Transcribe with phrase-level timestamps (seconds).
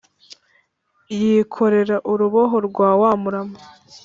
[1.17, 3.57] yikorera uruboho rwa wa murama